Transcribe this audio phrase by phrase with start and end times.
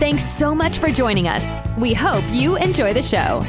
[0.00, 1.44] Thanks so much for joining us.
[1.76, 3.44] We hope you enjoy the show.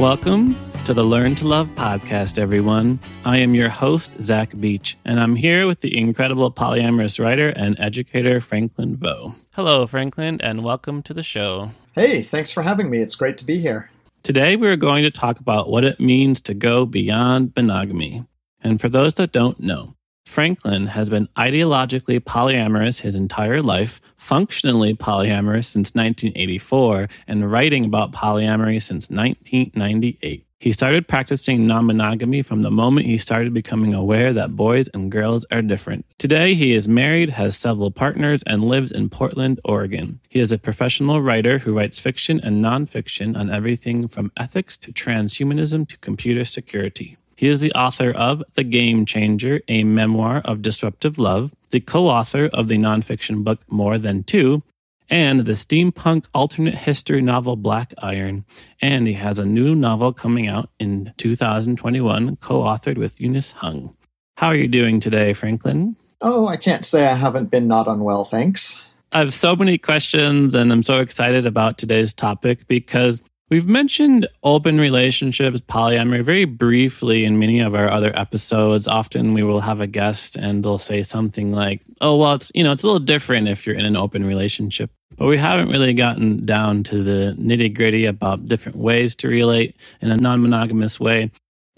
[0.00, 2.98] Welcome to the Learn to Love podcast, everyone.
[3.26, 7.78] I am your host, Zach Beach, and I'm here with the incredible polyamorous writer and
[7.78, 9.34] educator, Franklin Veaux.
[9.50, 11.72] Hello, Franklin, and welcome to the show.
[11.94, 13.00] Hey, thanks for having me.
[13.00, 13.90] It's great to be here.
[14.22, 18.24] Today, we're going to talk about what it means to go beyond monogamy.
[18.62, 19.94] And for those that don't know,
[20.26, 28.12] Franklin has been ideologically polyamorous his entire life, functionally polyamorous since 1984, and writing about
[28.12, 30.46] polyamory since 1998.
[30.62, 35.10] He started practicing non monogamy from the moment he started becoming aware that boys and
[35.10, 36.06] girls are different.
[36.18, 40.20] Today, he is married, has several partners, and lives in Portland, Oregon.
[40.28, 44.92] He is a professional writer who writes fiction and nonfiction on everything from ethics to
[44.92, 47.16] transhumanism to computer security.
[47.42, 52.06] He is the author of The Game Changer, a memoir of disruptive love, the co
[52.06, 54.62] author of the nonfiction book More Than Two,
[55.10, 58.44] and the steampunk alternate history novel Black Iron.
[58.80, 63.96] And he has a new novel coming out in 2021, co authored with Eunice Hung.
[64.36, 65.96] How are you doing today, Franklin?
[66.20, 68.88] Oh, I can't say I haven't been not unwell, thanks.
[69.10, 73.20] I have so many questions, and I'm so excited about today's topic because
[73.52, 78.88] We've mentioned open relationships, polyamory very briefly in many of our other episodes.
[78.88, 82.64] Often we will have a guest and they'll say something like, "Oh, well, it's, you
[82.64, 85.92] know, it's a little different if you're in an open relationship." But we haven't really
[85.92, 91.30] gotten down to the nitty-gritty about different ways to relate in a non-monogamous way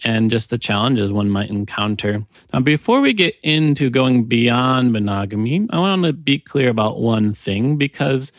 [0.04, 2.24] and just the challenges one might encounter.
[2.52, 7.34] Now, before we get into going beyond monogamy, I want to be clear about one
[7.34, 8.30] thing because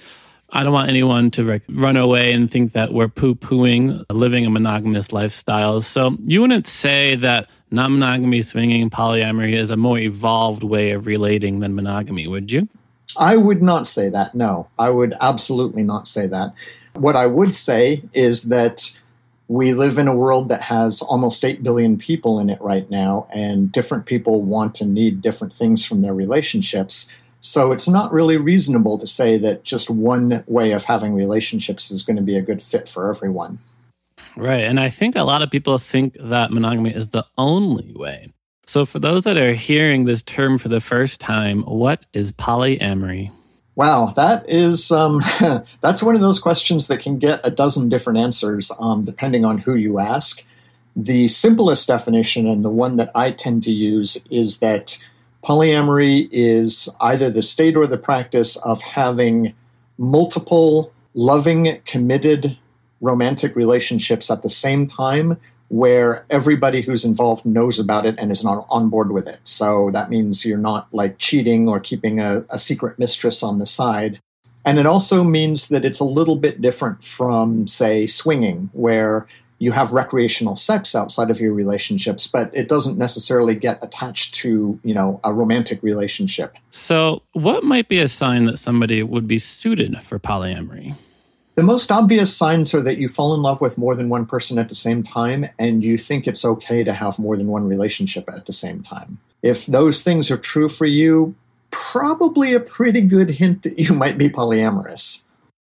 [0.56, 4.50] I don't want anyone to run away and think that we're poo pooing living a
[4.50, 5.82] monogamous lifestyle.
[5.82, 11.08] So you wouldn't say that non monogamy, swinging, polyamory is a more evolved way of
[11.08, 12.70] relating than monogamy, would you?
[13.18, 14.34] I would not say that.
[14.34, 16.54] No, I would absolutely not say that.
[16.94, 18.98] What I would say is that
[19.50, 23.28] we live in a world that has almost 8 billion people in it right now,
[23.34, 27.12] and different people want and need different things from their relationships.
[27.46, 32.02] So it's not really reasonable to say that just one way of having relationships is
[32.02, 33.60] going to be a good fit for everyone.
[34.36, 34.64] Right.
[34.64, 38.34] And I think a lot of people think that monogamy is the only way.
[38.66, 43.30] So for those that are hearing this term for the first time, what is polyamory?
[43.76, 45.22] Wow, that is um,
[45.82, 49.60] that's one of those questions that can get a dozen different answers um, depending on
[49.60, 50.44] who you ask.
[50.96, 54.98] The simplest definition, and the one that I tend to use, is that
[55.46, 59.54] Polyamory is either the state or the practice of having
[60.00, 62.58] multiple loving, committed
[63.00, 68.44] romantic relationships at the same time where everybody who's involved knows about it and is
[68.44, 69.40] not on board with it.
[69.44, 73.66] So that means you're not like cheating or keeping a, a secret mistress on the
[73.68, 74.20] side.
[74.66, 79.28] And it also means that it's a little bit different from, say, swinging, where
[79.66, 84.80] you have recreational sex outside of your relationships, but it doesn't necessarily get attached to,
[84.84, 86.56] you know, a romantic relationship.
[86.70, 90.94] So, what might be a sign that somebody would be suited for polyamory?
[91.56, 94.60] The most obvious signs are that you fall in love with more than one person
[94.60, 98.30] at the same time and you think it's okay to have more than one relationship
[98.30, 99.18] at the same time.
[99.42, 101.34] If those things are true for you,
[101.72, 105.26] probably a pretty good hint that you might be polyamorous.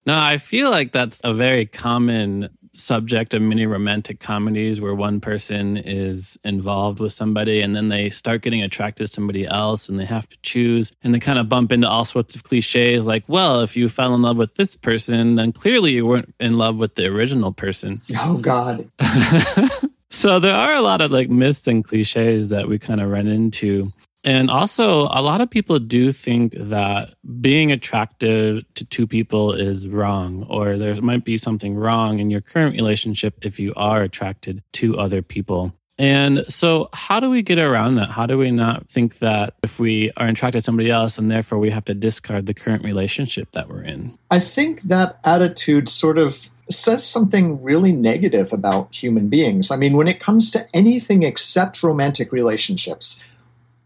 [0.09, 2.49] No, I feel like that's a very common
[2.79, 8.11] subject of many romantic comedies where one person is involved with somebody and then they
[8.11, 11.49] start getting attracted to somebody else and they have to choose and they kind of
[11.49, 14.77] bump into all sorts of cliches like well if you fell in love with this
[14.77, 18.01] person then clearly you weren't in love with the original person.
[18.21, 18.91] Oh god.
[20.11, 23.27] So there are a lot of like myths and cliches that we kind of run
[23.27, 23.93] into
[24.25, 29.87] and also, a lot of people do think that being attractive to two people is
[29.87, 34.63] wrong, or there might be something wrong in your current relationship if you are attracted
[34.75, 35.73] to other people.
[35.99, 38.11] And so, how do we get around that?
[38.11, 41.59] How do we not think that if we are attracted to somebody else and therefore
[41.59, 44.17] we have to discard the current relationship that we're in?
[44.31, 49.71] I think that attitude sort of says something really negative about human beings.
[49.71, 53.21] I mean, when it comes to anything except romantic relationships,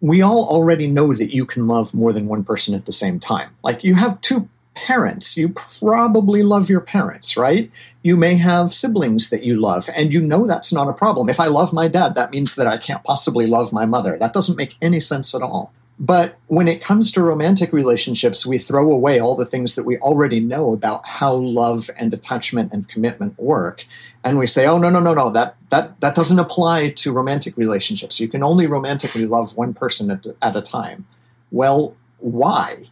[0.03, 3.19] we all already know that you can love more than one person at the same
[3.19, 3.51] time.
[3.63, 5.37] Like you have two parents.
[5.37, 7.71] You probably love your parents, right?
[8.03, 11.29] You may have siblings that you love, and you know that's not a problem.
[11.29, 14.19] If I love my dad, that means that I can't possibly love my mother.
[14.19, 15.73] That doesn't make any sense at all.
[15.99, 19.99] But when it comes to romantic relationships, we throw away all the things that we
[19.99, 23.85] already know about how love and attachment and commitment work.
[24.25, 27.57] And we say, oh, no, no, no, no, that, that, that doesn't apply to romantic
[27.57, 28.21] relationships.
[28.21, 31.07] You can only romantically love one person at, at a time.
[31.51, 32.85] Well, why?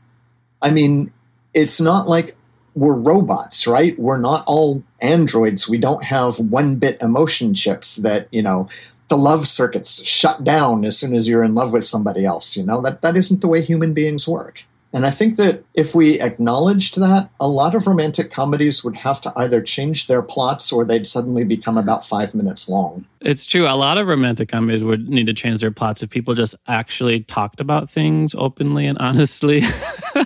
[0.61, 1.13] I mean,
[1.55, 2.37] it's not like
[2.75, 3.99] we're robots, right?
[3.99, 5.69] We're not all androids.
[5.69, 8.69] We don't have one bit emotion chips that, you know,
[9.09, 12.57] the love circuits shut down as soon as you're in love with somebody else.
[12.57, 14.65] You know, that, that isn't the way human beings work.
[14.93, 19.21] And I think that if we acknowledged that, a lot of romantic comedies would have
[19.21, 23.05] to either change their plots or they'd suddenly become about five minutes long.
[23.21, 23.67] It's true.
[23.67, 27.21] A lot of romantic comedies would need to change their plots if people just actually
[27.21, 29.63] talked about things openly and honestly.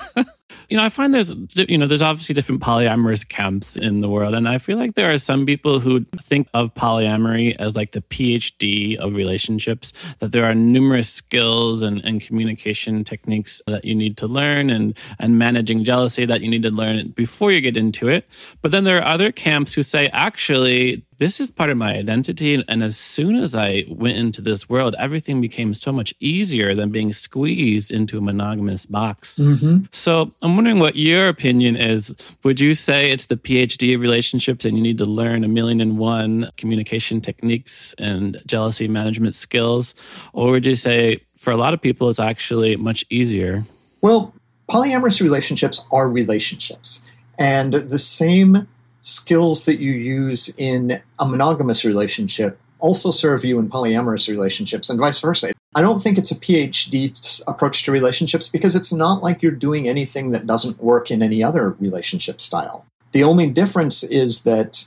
[0.68, 4.34] you know, I find there's, you know, there's obviously different polyamorous camps in the world.
[4.34, 8.00] And I feel like there are some people who think of polyamory as like the
[8.00, 14.16] PhD of relationships, that there are numerous skills and, and communication techniques that you need
[14.18, 18.08] to learn and, and managing jealousy that you need to learn before you get into
[18.08, 18.28] it.
[18.62, 22.62] But then there are other camps who say, actually, this is part of my identity.
[22.68, 26.90] And as soon as I went into this world, everything became so much easier than
[26.90, 29.36] being squeezed into a monogamous box.
[29.36, 29.84] Mm-hmm.
[29.92, 32.14] So I'm wondering what your opinion is.
[32.42, 35.80] Would you say it's the PhD of relationships and you need to learn a million
[35.80, 39.94] and one communication techniques and jealousy management skills?
[40.32, 43.64] Or would you say for a lot of people, it's actually much easier?
[44.00, 44.34] Well,
[44.70, 47.06] polyamorous relationships are relationships.
[47.38, 48.68] And the same
[49.04, 54.98] skills that you use in a monogamous relationship also serve you in polyamorous relationships and
[54.98, 55.52] vice versa.
[55.74, 59.88] I don't think it's a PhD approach to relationships because it's not like you're doing
[59.88, 62.86] anything that doesn't work in any other relationship style.
[63.12, 64.86] The only difference is that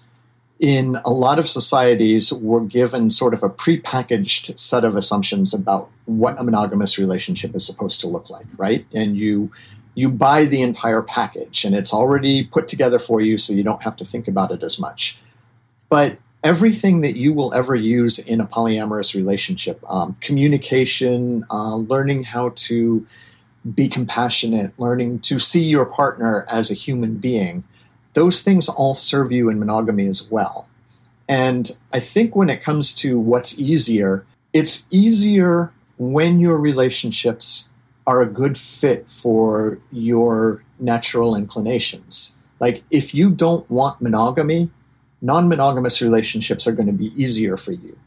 [0.59, 5.89] in a lot of societies, we're given sort of a prepackaged set of assumptions about
[6.05, 8.85] what a monogamous relationship is supposed to look like, right?
[8.93, 9.51] And you
[9.97, 13.81] you buy the entire package and it's already put together for you so you don't
[13.81, 15.19] have to think about it as much.
[15.89, 22.23] But everything that you will ever use in a polyamorous relationship um, communication, uh, learning
[22.23, 23.05] how to
[23.73, 27.63] be compassionate, learning to see your partner as a human being
[28.17, 30.67] those things all serve you in monogamy as well.
[31.29, 37.66] And I think when it comes to what's easier, it's easier when your relationships
[38.07, 42.37] are a good fit for your natural inclinations.
[42.59, 44.71] Like, if you don't want monogamy,
[45.21, 47.97] non monogamous relationships are going to be easier for you.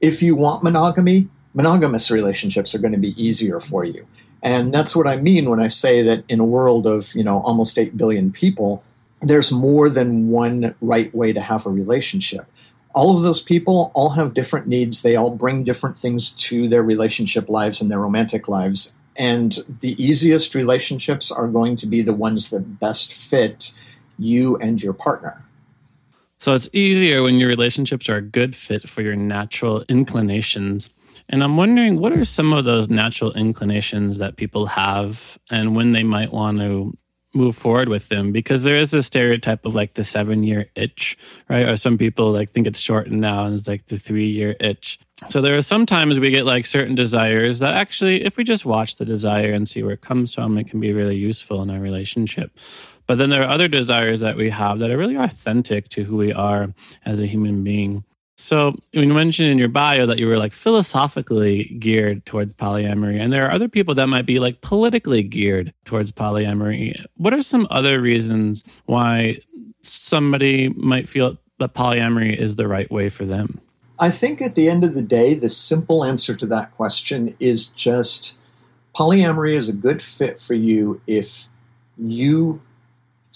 [0.00, 4.06] If you want monogamy, monogamous relationships are going to be easier for you.
[4.42, 7.40] And that's what I mean when I say that in a world of, you know,
[7.40, 8.82] almost 8 billion people,
[9.22, 12.44] there's more than one right way to have a relationship.
[12.94, 15.00] All of those people all have different needs.
[15.00, 18.94] They all bring different things to their relationship lives and their romantic lives.
[19.16, 23.72] And the easiest relationships are going to be the ones that best fit
[24.18, 25.44] you and your partner.
[26.40, 30.90] So it's easier when your relationships are a good fit for your natural inclinations.
[31.28, 35.92] And I'm wondering what are some of those natural inclinations that people have and when
[35.92, 36.92] they might want to
[37.34, 41.16] move forward with them because there is a stereotype of like the seven year itch,
[41.48, 41.68] right?
[41.68, 44.98] Or some people like think it's shortened now and it's like the three year itch.
[45.28, 48.96] So there are sometimes we get like certain desires that actually, if we just watch
[48.96, 51.80] the desire and see where it comes from, it can be really useful in our
[51.80, 52.58] relationship.
[53.06, 56.16] But then there are other desires that we have that are really authentic to who
[56.16, 56.68] we are
[57.04, 58.04] as a human being.
[58.36, 63.32] So you mentioned in your bio that you were like philosophically geared towards polyamory, and
[63.32, 67.04] there are other people that might be like politically geared towards polyamory.
[67.16, 69.38] What are some other reasons why
[69.82, 73.60] somebody might feel that polyamory is the right way for them?
[74.00, 77.66] I think at the end of the day, the simple answer to that question is
[77.66, 78.36] just
[78.96, 81.46] polyamory is a good fit for you if
[81.96, 82.60] you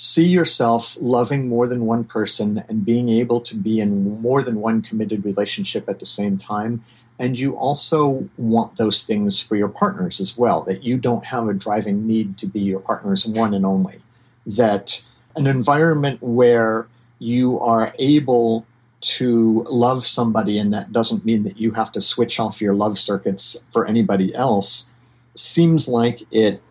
[0.00, 4.60] see yourself loving more than one person and being able to be in more than
[4.60, 6.80] one committed relationship at the same time.
[7.18, 11.48] And you also want those things for your partners as well, that you don't have
[11.48, 14.00] a driving need to be your partner's one and only.
[14.46, 15.02] That
[15.34, 16.86] an environment where
[17.18, 18.64] you are able
[19.00, 23.00] to love somebody, and that doesn't mean that you have to switch off your love
[23.00, 24.92] circuits for anybody else,
[25.34, 26.62] seems like it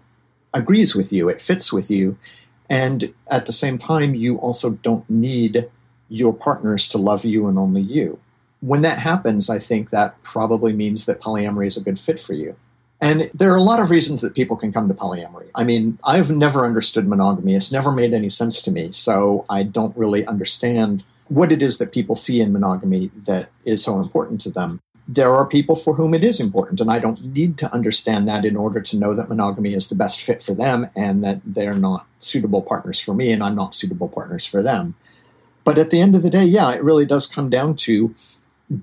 [0.53, 2.17] agrees with you, it fits with you,
[2.69, 5.69] and at the same time, you also don't need
[6.09, 8.19] your partners to love you and only you.
[8.61, 12.33] When that happens, I think that probably means that polyamory is a good fit for
[12.33, 12.55] you.
[12.99, 15.49] And there are a lot of reasons that people can come to polyamory.
[15.53, 17.53] I mean, I've never understood monogamy.
[17.55, 18.91] It's never made any sense to me.
[18.91, 23.83] So I don't really understand what it is that people see in monogamy that is
[23.83, 24.79] so important to them.
[25.07, 28.43] There are people for whom it is important, and I don't need to understand that
[28.43, 31.73] in order to know that monogamy is the best fit for them and that they're
[31.73, 34.95] not suitable partners for me and I'm not suitable partners for them.
[35.63, 38.13] But at the end of the day, yeah, it really does come down to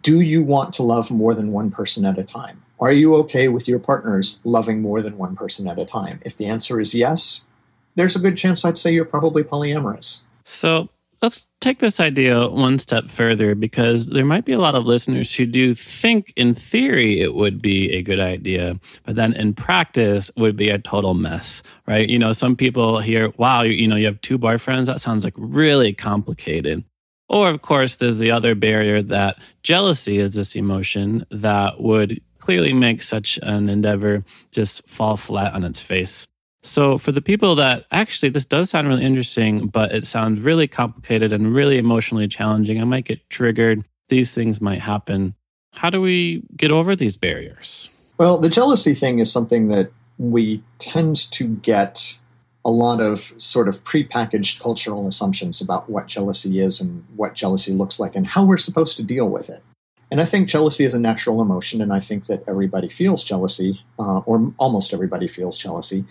[0.00, 2.62] do you want to love more than one person at a time?
[2.81, 6.21] Are you okay with your partners loving more than one person at a time?
[6.25, 7.47] If the answer is yes,
[7.95, 10.23] there's a good chance I'd say you're probably polyamorous.
[10.45, 10.88] So
[11.23, 15.35] let's take this idea one step further because there might be a lot of listeners
[15.35, 20.30] who do think in theory it would be a good idea, but then in practice
[20.37, 22.06] would be a total mess, right?
[22.06, 24.85] You know, some people hear, wow, you know, you have two boyfriends.
[24.85, 26.85] That sounds like really complicated.
[27.30, 32.75] Or, of course, there's the other barrier that jealousy is this emotion that would clearly
[32.75, 36.26] make such an endeavor just fall flat on its face.
[36.66, 40.66] So, for the people that actually this does sound really interesting, but it sounds really
[40.66, 45.35] complicated and really emotionally challenging, I might get triggered, these things might happen.
[45.75, 47.90] How do we get over these barriers?
[48.16, 52.16] Well, the jealousy thing is something that we tend to get
[52.64, 57.73] a lot of sort of prepackaged cultural assumptions about what jealousy is and what jealousy
[57.73, 59.62] looks like and how we're supposed to deal with it.
[60.11, 63.80] And I think jealousy is a natural emotion, and I think that everybody feels jealousy,
[63.99, 66.06] uh, or almost everybody feels jealousy.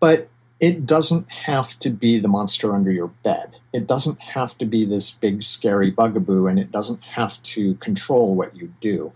[0.00, 0.28] But
[0.60, 3.56] it doesn't have to be the monster under your bed.
[3.72, 8.34] It doesn't have to be this big, scary bugaboo, and it doesn't have to control
[8.34, 9.12] what you do.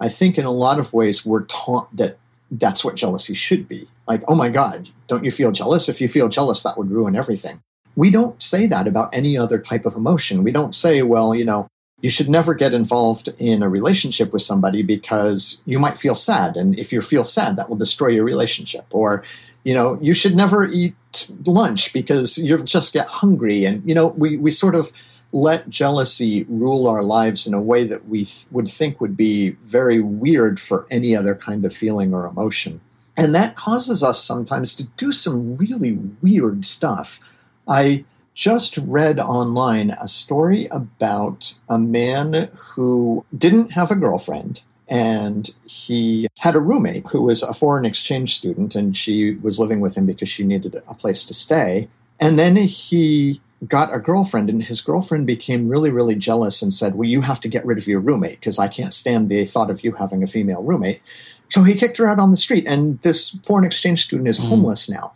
[0.00, 2.18] I think in a lot of ways we're taught that
[2.50, 3.86] that's what jealousy should be.
[4.06, 5.88] Like, oh my God, don't you feel jealous?
[5.88, 7.60] If you feel jealous, that would ruin everything.
[7.96, 10.44] We don't say that about any other type of emotion.
[10.44, 11.66] We don't say, well, you know,
[12.00, 16.56] you should never get involved in a relationship with somebody because you might feel sad.
[16.56, 18.86] And if you feel sad, that will destroy your relationship.
[18.92, 19.24] Or,
[19.68, 20.94] you know, you should never eat
[21.44, 23.66] lunch because you'll just get hungry.
[23.66, 24.90] And, you know, we, we sort of
[25.30, 29.50] let jealousy rule our lives in a way that we th- would think would be
[29.66, 32.80] very weird for any other kind of feeling or emotion.
[33.14, 37.20] And that causes us sometimes to do some really weird stuff.
[37.68, 45.50] I just read online a story about a man who didn't have a girlfriend and
[45.66, 49.96] he had a roommate who was a foreign exchange student and she was living with
[49.96, 51.88] him because she needed a place to stay.
[52.18, 56.94] And then he got a girlfriend, and his girlfriend became really, really jealous and said,
[56.94, 59.70] Well, you have to get rid of your roommate because I can't stand the thought
[59.70, 61.00] of you having a female roommate.
[61.48, 64.48] So he kicked her out on the street, and this foreign exchange student is mm.
[64.48, 65.12] homeless now.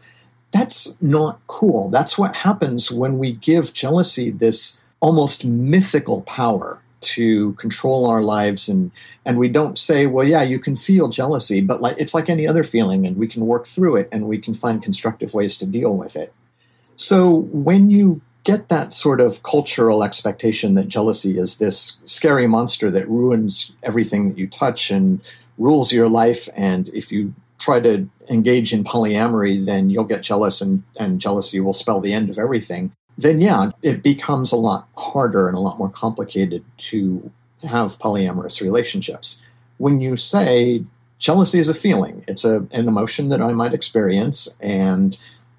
[0.51, 1.89] That's not cool.
[1.89, 8.69] That's what happens when we give jealousy this almost mythical power to control our lives
[8.69, 8.91] and
[9.25, 12.47] and we don't say well yeah you can feel jealousy but like it's like any
[12.47, 15.67] other feeling and we can work through it and we can find constructive ways to
[15.67, 16.33] deal with it
[16.97, 22.91] so when you get that sort of cultural expectation that jealousy is this scary monster
[22.91, 25.21] that ruins everything that you touch and
[25.59, 26.49] rules your life.
[26.57, 31.61] And if you try to engage in polyamory, then you'll get jealous and, and jealousy
[31.61, 32.93] will spell the end of everything.
[33.19, 37.31] Then, yeah, it becomes a lot harder and a lot more complicated to
[37.69, 39.43] have polyamorous relationships.
[39.79, 40.85] When you say
[41.19, 45.17] jealousy is a feeling, it's a, an emotion that I might experience, and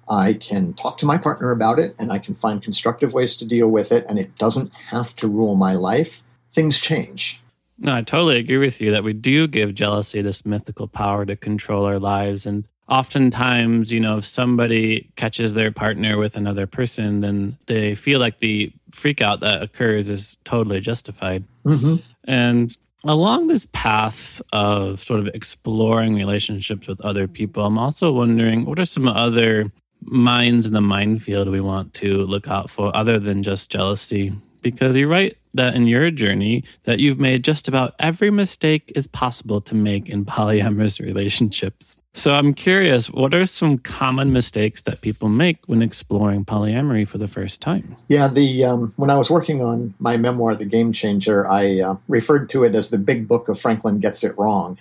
[0.08, 3.44] I can talk to my partner about it and I can find constructive ways to
[3.44, 6.22] deal with it, and it doesn't have to rule my life.
[6.50, 7.40] Things change.
[7.78, 11.34] No, I totally agree with you that we do give jealousy this mythical power to
[11.34, 12.46] control our lives.
[12.46, 18.20] And oftentimes, you know, if somebody catches their partner with another person, then they feel
[18.20, 21.44] like the freak out that occurs is totally justified.
[21.64, 21.96] Mm-hmm.
[22.24, 28.66] And along this path of sort of exploring relationships with other people, I'm also wondering
[28.66, 33.18] what are some other mines in the minefield we want to look out for other
[33.18, 34.32] than just jealousy?
[34.62, 39.06] Because you write that in your journey that you've made just about every mistake is
[39.06, 41.96] possible to make in polyamorous relationships.
[42.16, 47.18] So I'm curious, what are some common mistakes that people make when exploring polyamory for
[47.18, 47.96] the first time?
[48.08, 51.96] Yeah, the um, when I was working on my memoir, The Game Changer, I uh,
[52.06, 54.78] referred to it as the Big Book of Franklin Gets It Wrong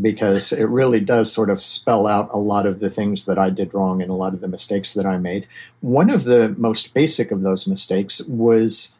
[0.00, 3.50] because it really does sort of spell out a lot of the things that I
[3.50, 5.46] did wrong and a lot of the mistakes that I made.
[5.80, 8.96] One of the most basic of those mistakes was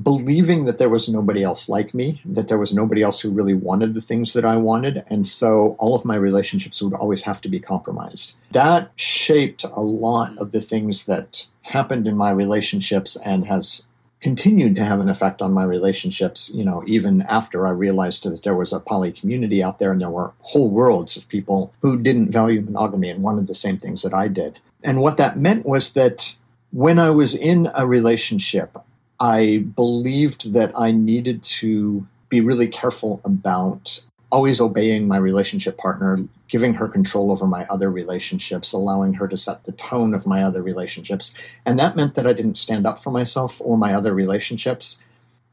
[0.00, 3.54] believing that there was nobody else like me, that there was nobody else who really
[3.54, 5.04] wanted the things that I wanted.
[5.08, 8.36] And so all of my relationships would always have to be compromised.
[8.52, 13.86] That shaped a lot of the things that happened in my relationships and has
[14.22, 18.44] continued to have an effect on my relationships, you know, even after I realized that
[18.44, 21.98] there was a poly community out there and there were whole worlds of people who
[22.00, 24.60] didn't value monogamy and wanted the same things that I did.
[24.84, 26.36] And what that meant was that
[26.70, 28.78] when I was in a relationship,
[29.22, 36.18] I believed that I needed to be really careful about always obeying my relationship partner,
[36.48, 40.42] giving her control over my other relationships, allowing her to set the tone of my
[40.42, 41.34] other relationships.
[41.64, 45.04] And that meant that I didn't stand up for myself or my other relationships.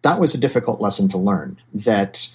[0.01, 2.27] That was a difficult lesson to learn that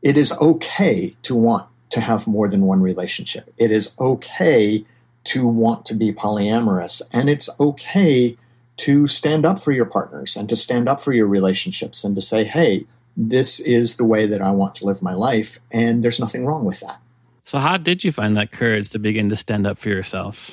[0.00, 3.52] it is okay to want to have more than one relationship.
[3.58, 4.86] It is okay
[5.24, 7.02] to want to be polyamorous.
[7.12, 8.38] And it's okay
[8.76, 12.22] to stand up for your partners and to stand up for your relationships and to
[12.22, 16.18] say, hey, this is the way that I want to live my life, and there's
[16.18, 17.00] nothing wrong with that.
[17.44, 20.50] So, how did you find that courage to begin to stand up for yourself?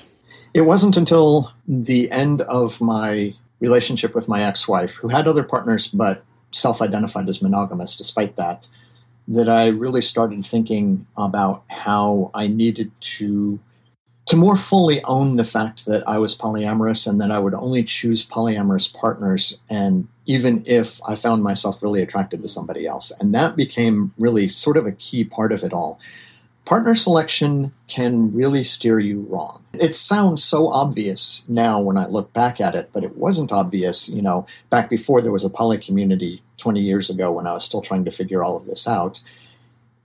[0.54, 5.44] It wasn't until the end of my relationship with my ex wife, who had other
[5.44, 8.68] partners but self identified as monogamous despite that,
[9.28, 13.60] that I really started thinking about how I needed to
[14.28, 17.84] to more fully own the fact that I was polyamorous and that I would only
[17.84, 23.12] choose polyamorous partners and even if I found myself really attracted to somebody else.
[23.20, 26.00] And that became really sort of a key part of it all.
[26.66, 29.64] Partner selection can really steer you wrong.
[29.74, 34.08] It sounds so obvious now when I look back at it, but it wasn't obvious,
[34.08, 37.64] you know, back before there was a poly community 20 years ago when I was
[37.64, 39.22] still trying to figure all of this out.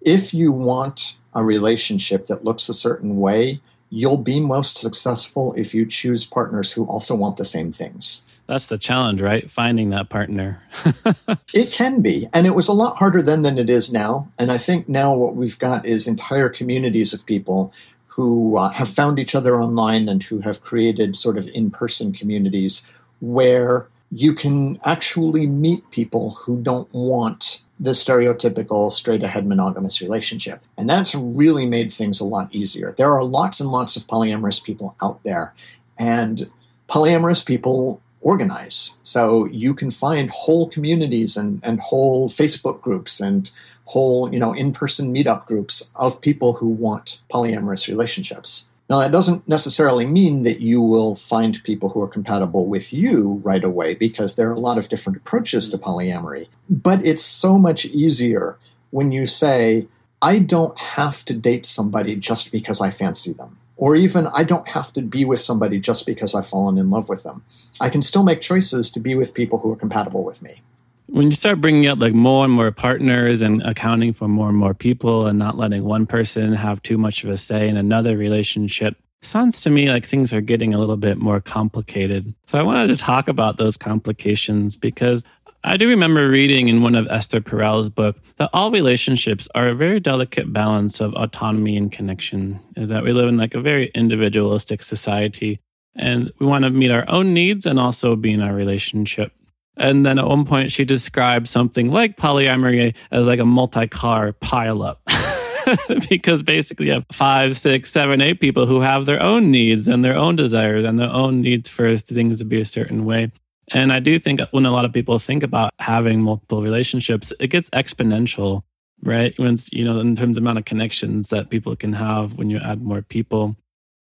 [0.01, 5.75] If you want a relationship that looks a certain way, you'll be most successful if
[5.75, 8.25] you choose partners who also want the same things.
[8.47, 9.51] That's the challenge, right?
[9.51, 10.63] Finding that partner.
[11.55, 12.29] it can be.
[12.33, 14.31] And it was a lot harder then than it is now.
[14.39, 17.73] And I think now what we've got is entire communities of people
[18.07, 22.13] who uh, have found each other online and who have created sort of in person
[22.13, 22.87] communities
[23.21, 30.63] where you can actually meet people who don't want the stereotypical straight ahead monogamous relationship.
[30.79, 32.95] And that's really made things a lot easier.
[32.97, 35.55] There are lots and lots of polyamorous people out there,
[35.99, 36.51] and
[36.89, 38.97] polyamorous people organize.
[39.03, 43.51] So you can find whole communities and, and whole Facebook groups and
[43.85, 48.69] whole, you know, in-person meetup groups of people who want polyamorous relationships.
[48.89, 53.41] Now, that doesn't necessarily mean that you will find people who are compatible with you
[53.45, 55.91] right away because there are a lot of different approaches to mm-hmm.
[55.91, 56.47] polyamory.
[56.71, 58.59] But it's so much easier
[58.91, 59.89] when you say,
[60.23, 63.59] I don't have to date somebody just because I fancy them.
[63.77, 67.11] Or even, I don't have to be with somebody just because I've fallen in love
[67.11, 67.45] with them.
[67.79, 70.63] I can still make choices to be with people who are compatible with me
[71.09, 74.59] when you start bringing up like more and more partners and accounting for more and
[74.59, 78.17] more people and not letting one person have too much of a say in another
[78.17, 82.63] relationship sounds to me like things are getting a little bit more complicated so i
[82.63, 85.23] wanted to talk about those complications because
[85.65, 89.75] I do remember reading in one of Esther Perel's book that all relationships are a
[89.75, 92.61] very delicate balance of autonomy and connection.
[92.77, 95.59] Is that we live in like a very individualistic society
[95.97, 99.33] and we want to meet our own needs and also be in our relationship.
[99.77, 104.33] And then at one point, she described something like polyamory as like a multi car
[104.33, 104.97] pileup.
[106.09, 110.05] because basically you have five, six, seven, eight people who have their own needs and
[110.05, 113.31] their own desires and their own needs for things to be a certain way.
[113.73, 117.49] And I do think when a lot of people think about having multiple relationships, it
[117.49, 118.63] gets exponential,
[119.03, 119.37] right?
[119.39, 122.59] When you know, in terms of amount of connections that people can have when you
[122.59, 123.57] add more people.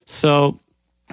[0.07, 0.61] So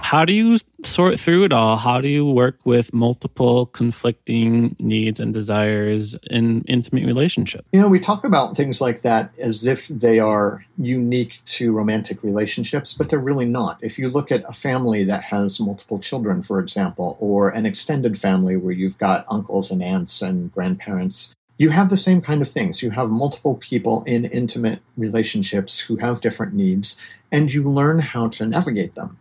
[0.01, 1.77] how do you sort through it all?
[1.77, 7.65] How do you work with multiple conflicting needs and desires in intimate relationship?
[7.71, 12.23] You know, we talk about things like that as if they are unique to romantic
[12.23, 13.77] relationships, but they're really not.
[13.81, 18.17] If you look at a family that has multiple children, for example, or an extended
[18.17, 22.49] family where you've got uncles and aunts and grandparents, you have the same kind of
[22.49, 22.81] things.
[22.81, 26.97] You have multiple people in intimate relationships who have different needs,
[27.31, 29.19] and you learn how to navigate them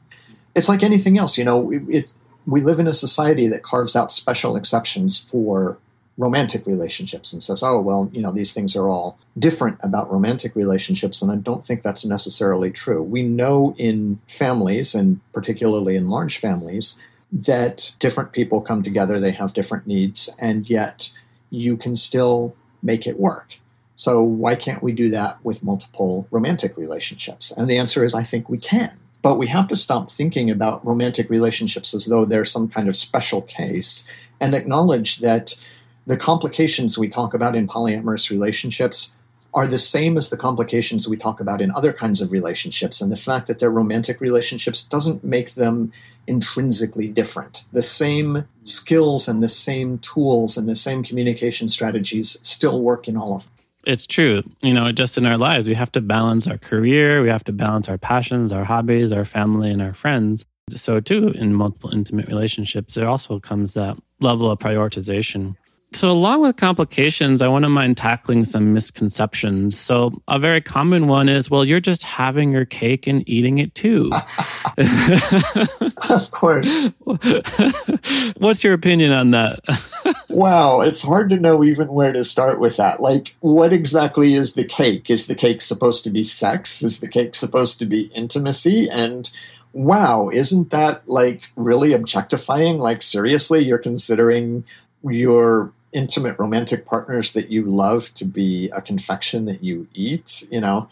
[0.54, 1.38] it's like anything else.
[1.38, 2.12] You know, it,
[2.46, 5.78] we live in a society that carves out special exceptions for
[6.20, 10.54] romantic relationships and says, oh, well, you know, these things are all different about romantic
[10.54, 11.22] relationships.
[11.22, 13.02] And I don't think that's necessarily true.
[13.02, 17.00] We know in families, and particularly in large families,
[17.32, 21.10] that different people come together, they have different needs, and yet
[21.48, 23.58] you can still make it work.
[23.94, 27.50] So, why can't we do that with multiple romantic relationships?
[27.50, 28.92] And the answer is, I think we can.
[29.22, 32.96] But we have to stop thinking about romantic relationships as though they're some kind of
[32.96, 34.06] special case
[34.40, 35.54] and acknowledge that
[36.06, 39.14] the complications we talk about in polyamorous relationships
[39.52, 43.00] are the same as the complications we talk about in other kinds of relationships.
[43.00, 45.92] And the fact that they're romantic relationships doesn't make them
[46.26, 47.64] intrinsically different.
[47.72, 53.16] The same skills and the same tools and the same communication strategies still work in
[53.16, 53.52] all of them.
[53.84, 54.42] It's true.
[54.60, 57.52] You know, just in our lives, we have to balance our career, we have to
[57.52, 60.44] balance our passions, our hobbies, our family, and our friends.
[60.70, 65.56] So, too, in multiple intimate relationships, there also comes that level of prioritization.
[65.92, 69.76] So, along with complications, I want to mind tackling some misconceptions.
[69.76, 73.74] So, a very common one is, well, you're just having your cake and eating it
[73.74, 74.12] too.
[76.08, 76.88] of course.
[78.36, 79.58] What's your opinion on that?
[80.40, 82.98] Wow, it's hard to know even where to start with that.
[82.98, 85.10] Like, what exactly is the cake?
[85.10, 86.82] Is the cake supposed to be sex?
[86.82, 88.88] Is the cake supposed to be intimacy?
[88.88, 89.30] And
[89.74, 92.78] wow, isn't that like really objectifying?
[92.78, 94.64] Like, seriously, you're considering
[95.04, 100.62] your intimate romantic partners that you love to be a confection that you eat, you
[100.62, 100.88] know?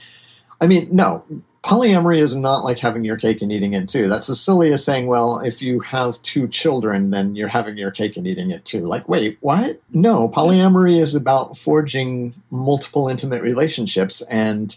[0.61, 1.25] I mean, no,
[1.69, 4.09] polyamory is not like having your cake and eating it too.
[4.09, 7.91] That's as silly as saying, well, if you have two children, then you're having your
[7.91, 8.81] cake and eating it too.
[8.81, 9.79] Like, wait, what?
[9.93, 14.23] No, polyamory is about forging multiple intimate relationships.
[14.31, 14.75] And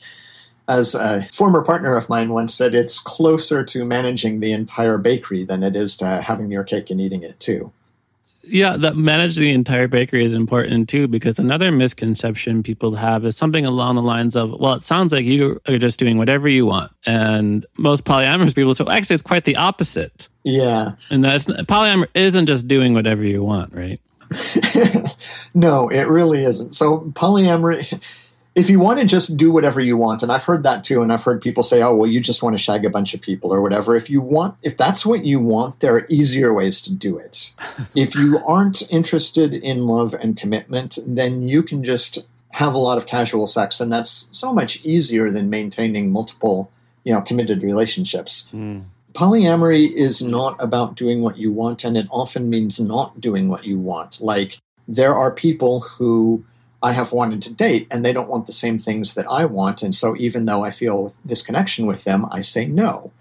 [0.67, 5.45] as a former partner of mine once said, it's closer to managing the entire bakery
[5.45, 7.71] than it is to having your cake and eating it too.
[8.43, 13.37] Yeah, that manage the entire bakery is important too, because another misconception people have is
[13.37, 16.65] something along the lines of, well, it sounds like you are just doing whatever you
[16.65, 16.91] want.
[17.05, 20.27] And most polyamorous people so actually, it's quite the opposite.
[20.43, 20.93] Yeah.
[21.09, 23.99] And that's polyamor isn't just doing whatever you want, right?
[25.53, 26.73] no, it really isn't.
[26.73, 28.01] So polyamory
[28.53, 31.13] if you want to just do whatever you want, and I've heard that too, and
[31.13, 33.53] I've heard people say, oh, well, you just want to shag a bunch of people
[33.53, 33.95] or whatever.
[33.95, 37.53] If you want, if that's what you want, there are easier ways to do it.
[37.95, 42.19] if you aren't interested in love and commitment, then you can just
[42.51, 46.69] have a lot of casual sex, and that's so much easier than maintaining multiple,
[47.05, 48.49] you know, committed relationships.
[48.53, 48.83] Mm.
[49.13, 53.63] Polyamory is not about doing what you want, and it often means not doing what
[53.63, 54.19] you want.
[54.19, 56.43] Like, there are people who
[56.83, 59.83] I have wanted to date and they don't want the same things that I want.
[59.83, 63.11] And so even though I feel this connection with them, I say no.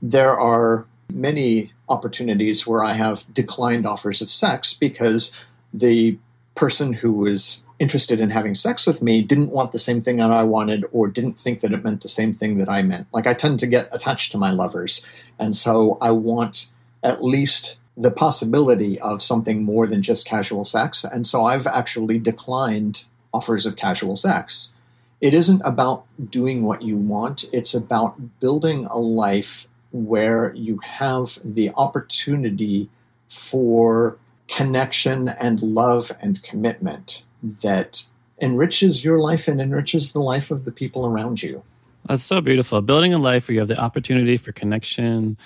[0.00, 5.38] There are many opportunities where I have declined offers of sex because
[5.74, 6.18] the
[6.54, 10.30] person who was interested in having sex with me didn't want the same thing that
[10.30, 13.06] I wanted or didn't think that it meant the same thing that I meant.
[13.12, 15.04] Like I tend to get attached to my lovers.
[15.38, 16.70] And so I want
[17.02, 21.04] at least the possibility of something more than just casual sex.
[21.04, 24.74] And so I've actually declined offers of casual sex.
[25.20, 31.38] It isn't about doing what you want, it's about building a life where you have
[31.44, 32.88] the opportunity
[33.28, 34.16] for
[34.48, 38.04] connection and love and commitment that
[38.40, 41.62] enriches your life and enriches the life of the people around you.
[42.06, 42.80] That's so beautiful.
[42.80, 45.36] Building a life where you have the opportunity for connection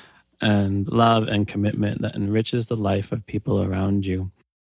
[0.40, 4.30] and love and commitment that enriches the life of people around you.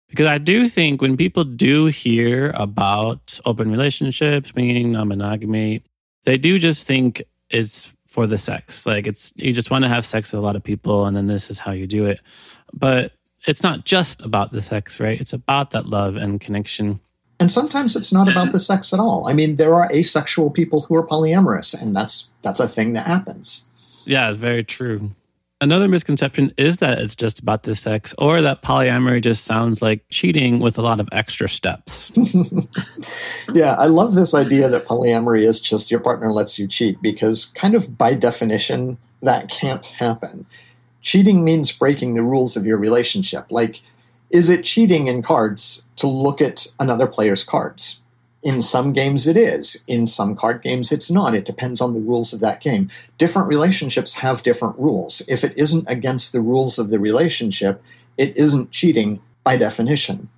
[0.09, 5.83] Because I do think when people do hear about open relationships, meaning non monogamy,
[6.23, 8.85] they do just think it's for the sex.
[8.85, 11.27] Like it's, you just want to have sex with a lot of people and then
[11.27, 12.21] this is how you do it.
[12.73, 13.13] But
[13.47, 15.19] it's not just about the sex, right?
[15.19, 16.99] It's about that love and connection.
[17.39, 19.27] And sometimes it's not about the sex at all.
[19.27, 23.07] I mean, there are asexual people who are polyamorous, and that's that's a thing that
[23.07, 23.65] happens.
[24.03, 25.11] Yeah, it's very true.
[25.61, 30.05] Another misconception is that it's just about the sex or that polyamory just sounds like
[30.09, 32.13] cheating with a lot of extra steps.
[33.53, 37.45] yeah, I love this idea that polyamory is just your partner lets you cheat because,
[37.45, 40.45] kind of by definition, that can't happen.
[41.01, 43.47] Cheating means breaking the rules of your relationship.
[43.49, 43.81] Like,
[44.29, 48.01] is it cheating in cards to look at another player's cards?
[48.41, 49.83] In some games, it is.
[49.87, 51.35] In some card games, it's not.
[51.35, 52.89] It depends on the rules of that game.
[53.17, 55.21] Different relationships have different rules.
[55.27, 57.83] If it isn't against the rules of the relationship,
[58.17, 60.29] it isn't cheating by definition.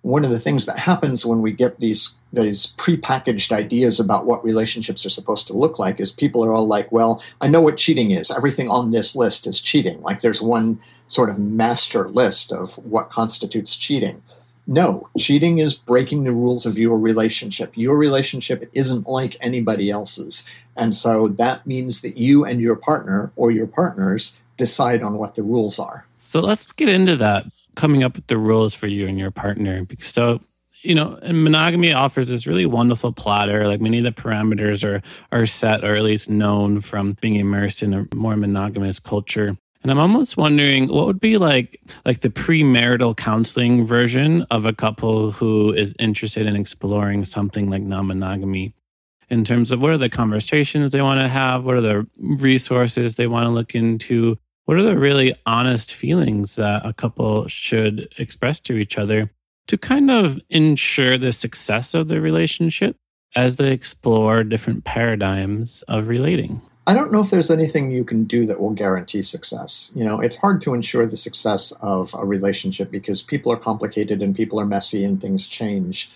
[0.00, 4.42] One of the things that happens when we get these these prepackaged ideas about what
[4.42, 7.76] relationships are supposed to look like is people are all like, "Well, I know what
[7.76, 8.30] cheating is.
[8.30, 13.10] Everything on this list is cheating." Like there's one sort of master list of what
[13.10, 14.22] constitutes cheating.
[14.66, 17.72] No, cheating is breaking the rules of your relationship.
[17.76, 20.48] Your relationship isn't like anybody else's.
[20.76, 25.34] And so that means that you and your partner or your partners decide on what
[25.34, 26.06] the rules are.
[26.20, 27.44] So let's get into that,
[27.74, 29.86] coming up with the rules for you and your partner.
[29.98, 30.40] So,
[30.82, 33.66] you know, and monogamy offers this really wonderful platter.
[33.66, 37.82] Like many of the parameters are are set or at least known from being immersed
[37.82, 39.56] in a more monogamous culture.
[39.82, 44.72] And I'm almost wondering what would be like like the premarital counseling version of a
[44.72, 48.74] couple who is interested in exploring something like non-monogamy.
[49.30, 53.16] in terms of what are the conversations they want to have, what are the resources
[53.16, 58.12] they want to look into, what are the really honest feelings that a couple should
[58.18, 59.30] express to each other
[59.68, 62.96] to kind of ensure the success of the relationship
[63.34, 66.60] as they explore different paradigms of relating.
[66.86, 69.92] I don't know if there's anything you can do that will guarantee success.
[69.94, 74.20] You know, it's hard to ensure the success of a relationship because people are complicated
[74.20, 76.12] and people are messy and things change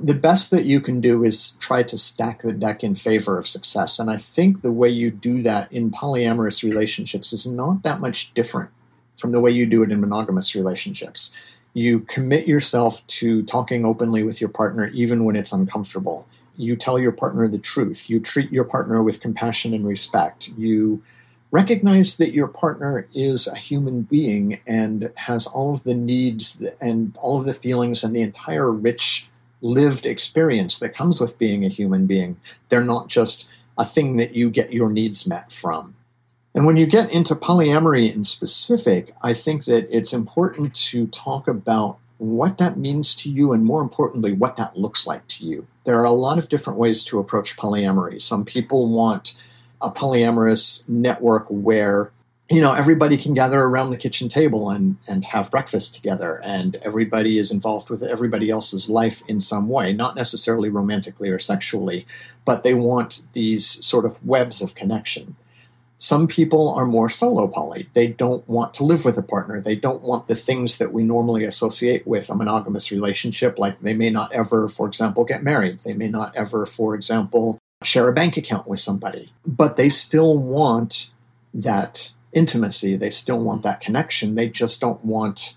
[0.00, 3.48] the best that you can do is try to stack the deck in favor of
[3.48, 3.98] success.
[3.98, 8.32] And I think the way you do that in polyamorous relationships is not that much
[8.34, 8.70] different
[9.16, 11.34] from the way you do it in monogamous relationships.
[11.74, 16.28] You commit yourself to talking openly with your partner even when it's uncomfortable.
[16.58, 18.10] You tell your partner the truth.
[18.10, 20.48] You treat your partner with compassion and respect.
[20.58, 21.02] You
[21.50, 27.16] recognize that your partner is a human being and has all of the needs and
[27.22, 29.28] all of the feelings and the entire rich
[29.62, 32.36] lived experience that comes with being a human being.
[32.68, 35.94] They're not just a thing that you get your needs met from.
[36.54, 41.46] And when you get into polyamory in specific, I think that it's important to talk
[41.46, 45.66] about what that means to you and more importantly, what that looks like to you.
[45.84, 48.20] There are a lot of different ways to approach polyamory.
[48.20, 49.34] Some people want
[49.80, 52.10] a polyamorous network where
[52.50, 56.76] you know everybody can gather around the kitchen table and and have breakfast together and
[56.76, 62.06] everybody is involved with everybody else's life in some way not necessarily romantically or sexually
[62.44, 65.36] but they want these sort of webs of connection
[65.98, 69.76] some people are more solo poly they don't want to live with a partner they
[69.76, 74.08] don't want the things that we normally associate with a monogamous relationship like they may
[74.08, 78.36] not ever for example get married they may not ever for example share a bank
[78.36, 81.10] account with somebody but they still want
[81.52, 82.96] that intimacy.
[82.96, 84.34] They still want that connection.
[84.34, 85.54] They just don't want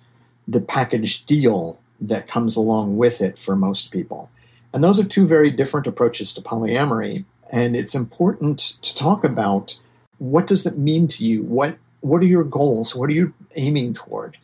[0.47, 4.29] the package deal that comes along with it for most people.
[4.73, 7.25] And those are two very different approaches to polyamory.
[7.51, 9.77] And it's important to talk about
[10.21, 11.43] what does that mean to you?
[11.43, 12.95] What what are your goals?
[12.95, 14.37] What are you aiming toward?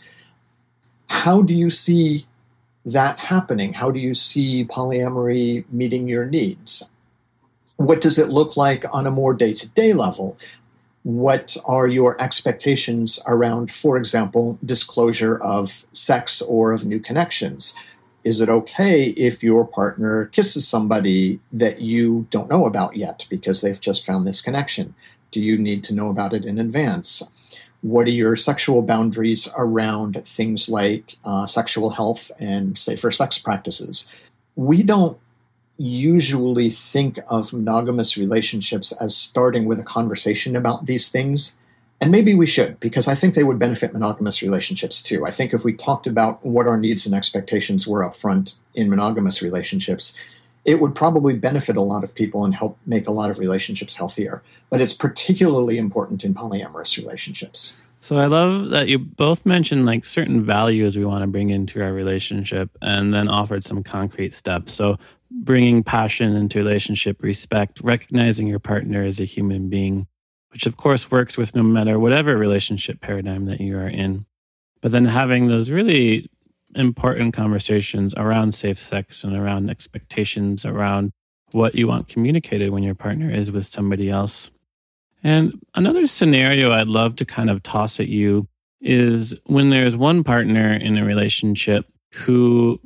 [1.10, 2.26] How do you see
[2.86, 3.74] that happening?
[3.74, 6.90] How do you see polyamory meeting your needs?
[7.78, 10.38] What does it look like on a more day to day level?
[11.08, 17.74] what are your expectations around, for example, disclosure of sex or of new connections?
[18.26, 23.62] Is it okay if your partner kisses somebody that you don't know about yet because
[23.62, 24.96] they've just found this connection?
[25.32, 27.30] Do you need to know about it in advance?
[27.82, 34.08] What are your sexual boundaries around things like uh, sexual health and safer sex practices?
[34.56, 35.18] We don't
[35.78, 41.58] usually think of monogamous relationships as starting with a conversation about these things.
[42.02, 45.26] And maybe we should, because I think they would benefit monogamous relationships too.
[45.26, 48.90] I think if we talked about what our needs and expectations were up front in
[48.90, 50.16] monogamous relationships,
[50.68, 53.96] it would probably benefit a lot of people and help make a lot of relationships
[53.96, 54.44] healthier.
[54.70, 57.78] But it's particularly important in polyamorous relationships.
[58.02, 61.82] So I love that you both mentioned like certain values we want to bring into
[61.82, 64.74] our relationship and then offered some concrete steps.
[64.74, 64.98] So
[65.32, 70.06] bringing passion into relationship, respect, recognizing your partner as a human being,
[70.50, 74.26] which of course works with no matter whatever relationship paradigm that you are in.
[74.82, 76.30] But then having those really
[76.76, 81.12] important conversations around safe sex and around expectations around
[81.52, 84.52] what you want communicated when your partner is with somebody else.
[85.24, 88.48] And another scenario I'd love to kind of toss at you
[88.82, 92.80] is when there's one partner in a relationship who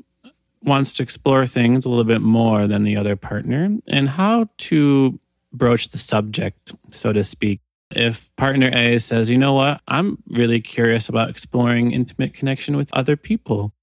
[0.63, 5.19] wants to explore things a little bit more than the other partner and how to
[5.51, 7.59] broach the subject, so to speak.
[7.95, 12.89] If partner A says, you know what, I'm really curious about exploring intimate connection with
[12.93, 13.73] other people.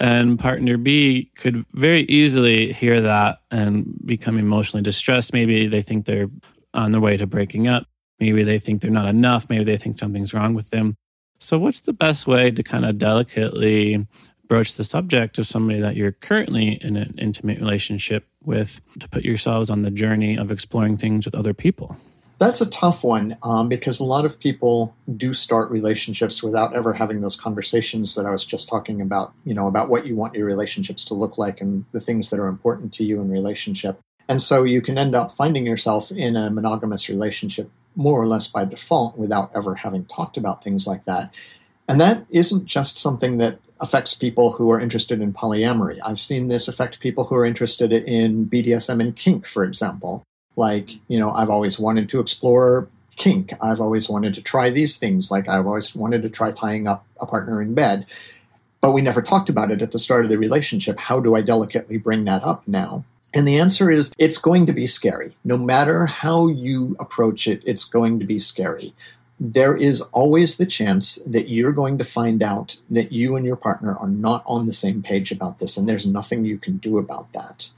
[0.00, 5.32] And partner B could very easily hear that and become emotionally distressed.
[5.32, 6.28] Maybe they think they're
[6.74, 7.86] on their way to breaking up.
[8.18, 9.48] Maybe they think they're not enough.
[9.50, 10.96] Maybe they think something's wrong with them.
[11.38, 14.06] So, what's the best way to kind of delicately
[14.46, 19.24] broach the subject of somebody that you're currently in an intimate relationship with to put
[19.24, 21.96] yourselves on the journey of exploring things with other people?
[22.42, 26.92] That's a tough one um, because a lot of people do start relationships without ever
[26.92, 30.34] having those conversations that I was just talking about, you know, about what you want
[30.34, 34.00] your relationships to look like and the things that are important to you in relationship.
[34.26, 38.48] And so you can end up finding yourself in a monogamous relationship more or less
[38.48, 41.32] by default without ever having talked about things like that.
[41.86, 46.00] And that isn't just something that affects people who are interested in polyamory.
[46.02, 50.24] I've seen this affect people who are interested in BDSM and kink, for example.
[50.56, 53.52] Like, you know, I've always wanted to explore kink.
[53.60, 55.30] I've always wanted to try these things.
[55.30, 58.06] Like, I've always wanted to try tying up a partner in bed.
[58.80, 60.98] But we never talked about it at the start of the relationship.
[60.98, 63.04] How do I delicately bring that up now?
[63.34, 65.34] And the answer is it's going to be scary.
[65.44, 68.92] No matter how you approach it, it's going to be scary.
[69.40, 73.56] There is always the chance that you're going to find out that you and your
[73.56, 76.98] partner are not on the same page about this, and there's nothing you can do
[76.98, 77.70] about that.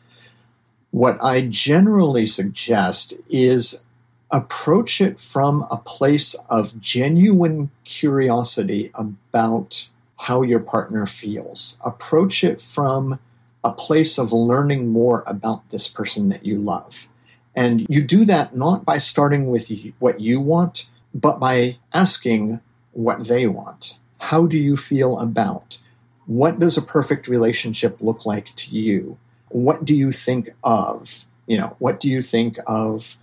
[0.94, 3.82] What I generally suggest is
[4.30, 9.88] approach it from a place of genuine curiosity about
[10.20, 11.78] how your partner feels.
[11.84, 13.18] Approach it from
[13.64, 17.08] a place of learning more about this person that you love.
[17.56, 22.60] And you do that not by starting with what you want, but by asking
[22.92, 23.98] what they want.
[24.20, 25.78] How do you feel about?
[26.26, 29.18] What does a perfect relationship look like to you?
[29.54, 31.26] What do you think of?
[31.46, 33.16] You know, what do you think of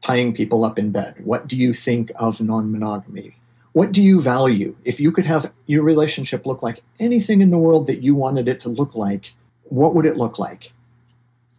[0.00, 1.14] tying people up in bed?
[1.22, 3.36] What do you think of non monogamy?
[3.72, 4.74] What do you value?
[4.84, 8.48] If you could have your relationship look like anything in the world that you wanted
[8.48, 10.72] it to look like, what would it look like?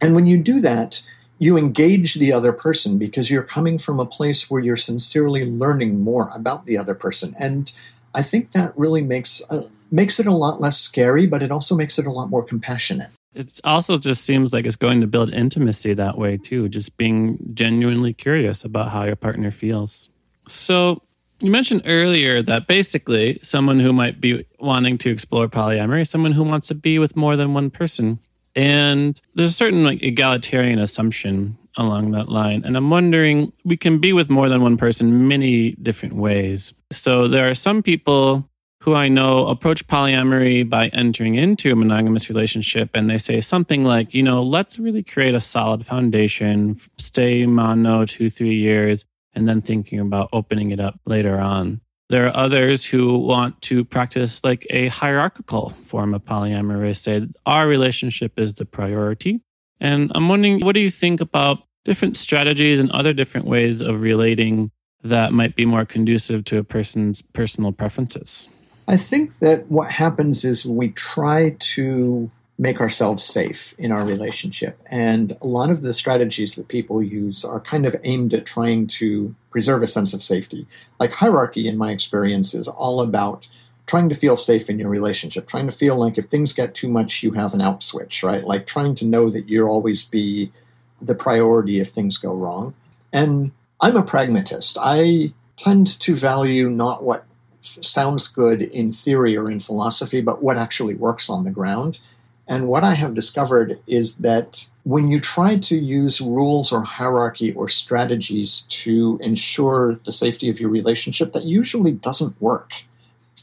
[0.02, 1.02] And when you do that,
[1.38, 6.02] you engage the other person because you're coming from a place where you're sincerely learning
[6.02, 7.34] more about the other person.
[7.40, 7.72] And
[8.14, 11.78] I think that really makes uh, makes it a lot less scary, but it also
[11.78, 13.12] makes it a lot more compassionate.
[13.34, 17.38] It also just seems like it's going to build intimacy that way too, just being
[17.54, 20.10] genuinely curious about how your partner feels.
[20.48, 21.04] So,
[21.40, 26.44] you mentioned earlier that basically someone who might be wanting to explore polyamory someone who
[26.44, 28.20] wants to be with more than one person.
[28.56, 32.64] And there's a certain like egalitarian assumption along that line.
[32.66, 36.74] And I'm wondering, we can be with more than one person many different ways.
[36.92, 38.50] So there are some people
[38.82, 43.84] who I know approach polyamory by entering into a monogamous relationship and they say something
[43.84, 49.48] like, you know, let's really create a solid foundation, stay mono two, three years, and
[49.50, 51.82] then thinking about opening it up later on.
[52.10, 57.68] There are others who want to practice like a hierarchical form of polyamory, say our
[57.68, 59.42] relationship is the priority.
[59.80, 64.02] And I'm wondering, what do you think about different strategies and other different ways of
[64.02, 64.72] relating
[65.04, 68.50] that might be more conducive to a person's personal preferences?
[68.90, 74.82] I think that what happens is we try to make ourselves safe in our relationship.
[74.88, 78.88] And a lot of the strategies that people use are kind of aimed at trying
[78.88, 80.66] to preserve a sense of safety.
[81.00, 83.48] Like hierarchy, in my experience, is all about
[83.86, 86.90] trying to feel safe in your relationship, trying to feel like if things get too
[86.90, 88.44] much, you have an out switch, right?
[88.44, 90.52] Like trying to know that you'll always be
[91.00, 92.74] the priority if things go wrong.
[93.14, 94.80] And I'm a pragmatist.
[94.82, 97.26] I tend to value not what
[97.62, 102.00] sounds good in theory or in philosophy, but what actually works on the ground.
[102.48, 107.54] And what I have discovered is that when you try to use rules or hierarchy
[107.54, 112.74] or strategies to ensure the safety of your relationship, that usually doesn't work.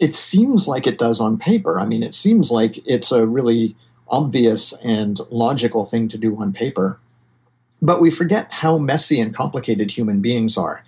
[0.01, 1.79] It seems like it does on paper.
[1.79, 3.77] I mean, it seems like it's a really
[4.09, 6.99] obvious and logical thing to do on paper.
[7.81, 10.83] But we forget how messy and complicated human beings are.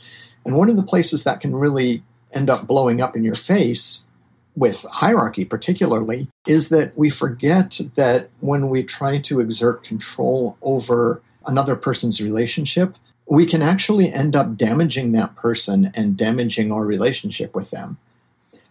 [0.44, 4.06] And one of the places that can really end up blowing up in your face
[4.56, 11.22] with hierarchy particularly is that we forget that when we try to exert control over
[11.46, 17.54] another person's relationship we can actually end up damaging that person and damaging our relationship
[17.54, 17.98] with them.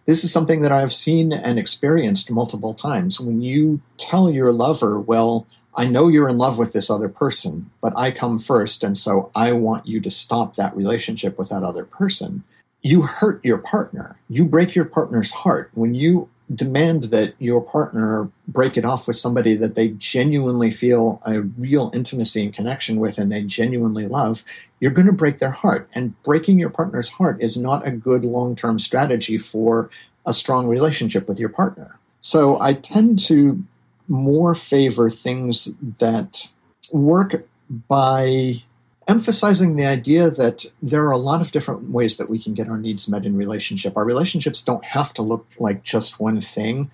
[0.04, 3.20] This is something that i've seen and experienced multiple times.
[3.20, 7.70] When you tell your lover well I know you're in love with this other person,
[7.80, 11.62] but I come first, and so I want you to stop that relationship with that
[11.62, 12.42] other person
[12.82, 14.16] you hurt your partner.
[14.28, 15.70] You break your partner's heart.
[15.74, 21.20] When you demand that your partner break it off with somebody that they genuinely feel
[21.26, 24.44] a real intimacy and connection with and they genuinely love,
[24.80, 25.88] you're going to break their heart.
[25.94, 29.90] And breaking your partner's heart is not a good long term strategy for
[30.24, 31.98] a strong relationship with your partner.
[32.20, 33.62] So I tend to
[34.08, 36.50] more favor things that
[36.92, 37.46] work
[37.88, 38.62] by
[39.08, 42.68] emphasizing the idea that there are a lot of different ways that we can get
[42.68, 43.96] our needs met in relationship.
[43.96, 46.90] Our relationships don't have to look like just one thing.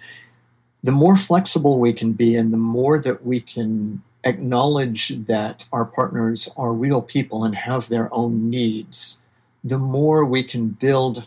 [0.85, 5.85] The more flexible we can be and the more that we can acknowledge that our
[5.85, 9.21] partners are real people and have their own needs,
[9.65, 11.27] the more we can build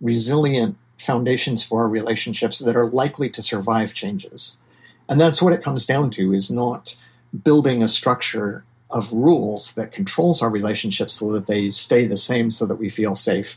[0.00, 4.60] resilient foundations for our relationships that are likely to survive changes.
[5.08, 6.96] And that's what it comes down to is not
[7.44, 12.50] building a structure of rules that controls our relationships so that they stay the same
[12.50, 13.56] so that we feel safe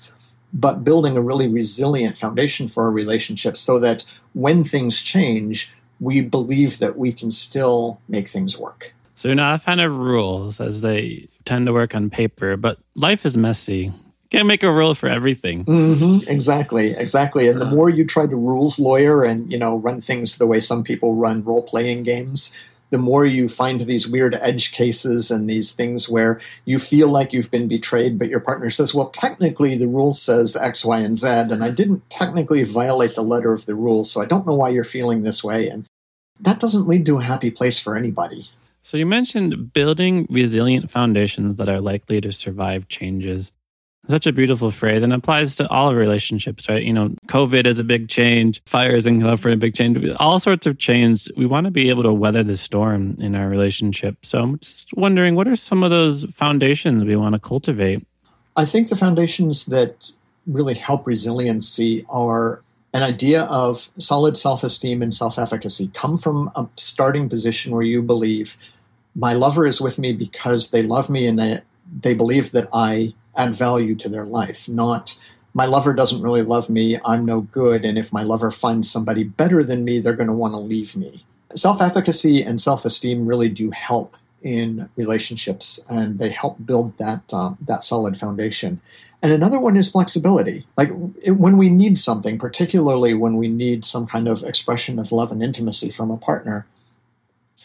[0.54, 4.04] but building a really resilient foundation for our relationships so that
[4.34, 8.94] when things change we believe that we can still make things work.
[9.16, 12.80] So you're not a fan of rules as they tend to work on paper but
[12.96, 13.92] life is messy.
[14.30, 15.66] Can't make a rule for everything.
[15.66, 16.92] Mm-hmm, exactly.
[16.92, 17.48] Exactly.
[17.48, 20.60] And the more you try to rules lawyer and you know run things the way
[20.60, 22.56] some people run role-playing games
[22.90, 27.34] the more you find these weird edge cases and these things where you feel like
[27.34, 31.18] you've been betrayed, but your partner says, well, technically the rule says X, Y, and
[31.18, 34.56] Z, and I didn't technically violate the letter of the rule, so I don't know
[34.56, 35.70] why you're feeling this way.
[35.70, 35.86] And
[36.40, 38.48] that doesn't lead to a happy place for anybody.
[38.82, 43.52] So you mentioned building resilient foundations that are likely to survive changes
[44.08, 46.84] such a beautiful phrase and applies to all relationships, right?
[46.84, 50.66] You know, COVID is a big change, fires in California, a big change, all sorts
[50.66, 51.30] of changes.
[51.38, 54.18] We want to be able to weather the storm in our relationship.
[54.24, 58.06] So I'm just wondering, what are some of those foundations we want to cultivate?
[58.56, 60.12] I think the foundations that
[60.48, 65.92] really help resiliency are an idea of solid self esteem and self efficacy.
[65.94, 68.58] Come from a starting position where you believe
[69.16, 71.62] my lover is with me because they love me and they,
[72.02, 75.18] they believe that I add value to their life, not
[75.54, 79.24] my lover doesn't really love me, I'm no good, and if my lover finds somebody
[79.24, 81.26] better than me, they're going to want to leave me.
[81.56, 87.24] Self efficacy and self esteem really do help in relationships, and they help build that,
[87.34, 88.80] uh, that solid foundation.
[89.22, 90.66] And another one is flexibility.
[90.78, 95.12] Like it, when we need something, particularly when we need some kind of expression of
[95.12, 96.66] love and intimacy from a partner,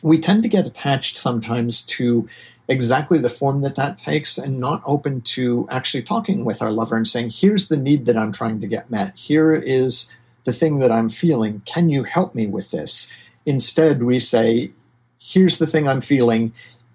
[0.03, 2.29] we tend to get attached sometimes to
[2.69, 6.97] exactly the form that that takes and not open to actually talking with our lover
[6.97, 9.17] and saying, here's the need that I'm trying to get met.
[9.17, 10.11] Here is
[10.45, 11.63] the thing that I'm feeling.
[11.67, 13.11] Can you help me with this?
[13.47, 14.73] Instead, we say,
[15.19, 16.53] here's the thing I'm feeling.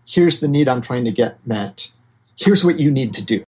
[0.07, 1.91] Here's the need I'm trying to get met.
[2.35, 3.43] Here's what you need to do.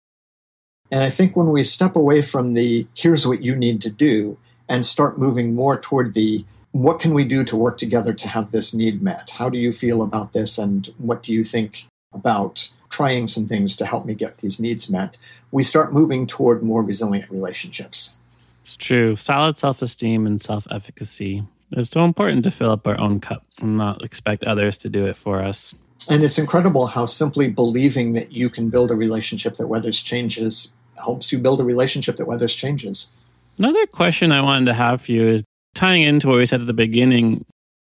[0.92, 4.38] And I think when we step away from the here's what you need to do
[4.68, 8.52] and start moving more toward the what can we do to work together to have
[8.52, 9.32] this need met?
[9.32, 10.58] How do you feel about this?
[10.58, 14.90] And what do you think about trying some things to help me get these needs
[14.90, 15.18] met,
[15.52, 18.18] we start moving toward more resilient relationships.
[18.64, 19.16] It's true.
[19.16, 23.44] Solid self esteem and self efficacy is so important to fill up our own cup
[23.62, 25.74] and not expect others to do it for us.
[26.10, 30.74] And it's incredible how simply believing that you can build a relationship that weathers changes
[30.98, 33.24] helps you build a relationship that weathers changes.
[33.58, 35.44] Another question I wanted to have for you is
[35.74, 37.46] tying into what we said at the beginning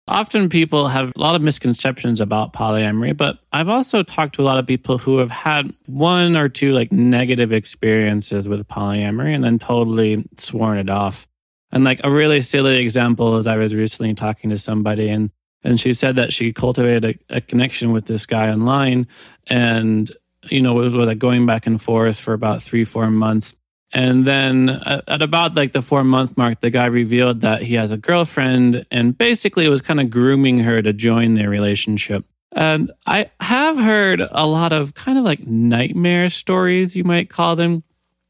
[0.08, 4.44] Often people have a lot of misconceptions about polyamory, but I've also talked to a
[4.44, 9.44] lot of people who have had one or two like negative experiences with polyamory and
[9.44, 11.28] then totally sworn it off.
[11.72, 15.32] And like a really silly example is I was recently talking to somebody and
[15.64, 19.08] and she said that she cultivated a, a connection with this guy online
[19.48, 20.12] and
[20.50, 23.56] you know was, was like going back and forth for about three four months
[23.94, 27.76] and then uh, at about like the four month mark, the guy revealed that he
[27.76, 32.24] has a girlfriend and basically was kind of grooming her to join their relationship.
[32.54, 37.56] And I have heard a lot of kind of like nightmare stories, you might call
[37.56, 37.84] them,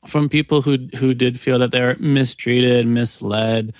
[0.07, 3.73] from people who who did feel that they were mistreated, misled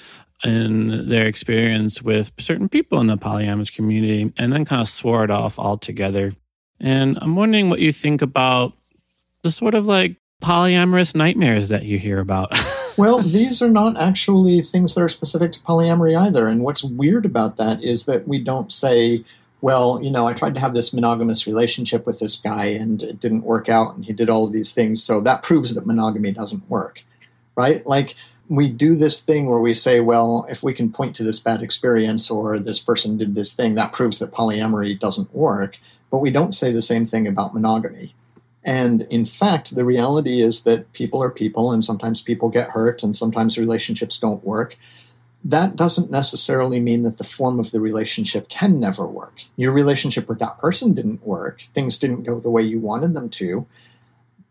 [0.44, 5.24] in their experience with certain people in the polyamorous community, and then kind of swore
[5.24, 6.34] it off altogether.
[6.80, 8.74] And I'm wondering what you think about
[9.44, 12.52] the sort of like polyamorous nightmares that you hear about?
[12.98, 16.48] well, these are not actually things that are specific to polyamory either.
[16.48, 19.24] And what's weird about that is that we don't say,
[19.62, 23.20] well, you know, I tried to have this monogamous relationship with this guy and it
[23.20, 25.04] didn't work out and he did all of these things.
[25.04, 27.04] So that proves that monogamy doesn't work,
[27.56, 27.86] right?
[27.86, 28.16] Like,
[28.50, 31.64] we do this thing where we say, well, if we can point to this bad
[31.64, 35.80] experience or this person did this thing, that proves that polyamory doesn't work.
[36.10, 38.14] But we don't say the same thing about monogamy.
[38.64, 43.04] And in fact, the reality is that people are people, and sometimes people get hurt,
[43.04, 44.78] and sometimes relationships don't work.
[45.44, 49.42] That doesn't necessarily mean that the form of the relationship can never work.
[49.56, 53.30] Your relationship with that person didn't work, things didn't go the way you wanted them
[53.30, 53.66] to.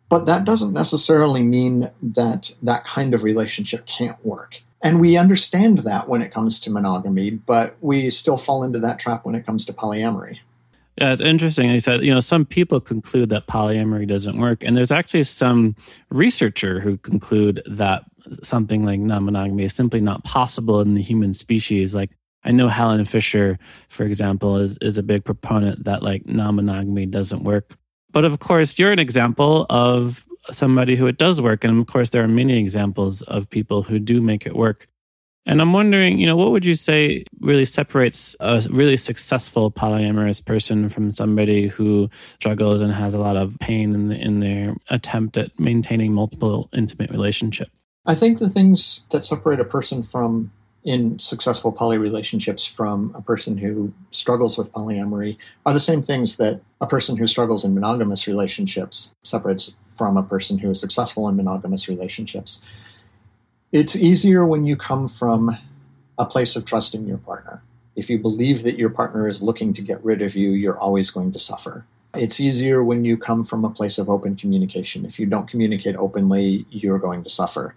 [0.08, 4.60] But that doesn't necessarily mean that that kind of relationship can't work.
[4.82, 8.98] And we understand that when it comes to monogamy, but we still fall into that
[8.98, 10.40] trap when it comes to polyamory.
[10.98, 11.70] Yeah, it's interesting.
[11.70, 15.74] He said, you know, some people conclude that polyamory doesn't work, and there's actually some
[16.10, 18.04] researcher who conclude that
[18.42, 21.94] something like non-monogamy is simply not possible in the human species.
[21.94, 22.10] Like
[22.44, 27.44] I know Helen Fisher, for example, is is a big proponent that like non-monogamy doesn't
[27.44, 27.76] work.
[28.12, 32.10] But of course, you're an example of somebody who it does work, and of course,
[32.10, 34.86] there are many examples of people who do make it work.
[35.50, 40.44] And I'm wondering, you know, what would you say really separates a really successful polyamorous
[40.44, 44.76] person from somebody who struggles and has a lot of pain in, the, in their
[44.90, 47.72] attempt at maintaining multiple intimate relationships?
[48.06, 50.52] I think the things that separate a person from
[50.84, 55.36] in successful poly relationships from a person who struggles with polyamory
[55.66, 60.22] are the same things that a person who struggles in monogamous relationships separates from a
[60.22, 62.64] person who is successful in monogamous relationships.
[63.72, 65.56] It's easier when you come from
[66.18, 67.62] a place of trust in your partner.
[67.94, 71.10] If you believe that your partner is looking to get rid of you, you're always
[71.10, 71.84] going to suffer.
[72.14, 75.04] It's easier when you come from a place of open communication.
[75.04, 77.76] If you don't communicate openly, you're going to suffer.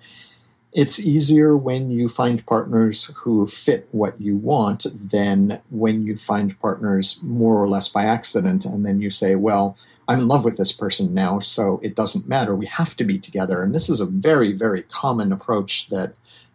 [0.73, 6.59] It's easier when you find partners who fit what you want than when you find
[6.59, 10.57] partners more or less by accident and then you say, well, I'm in love with
[10.57, 12.55] this person now, so it doesn't matter.
[12.55, 13.61] We have to be together.
[13.61, 16.13] And this is a very, very common approach that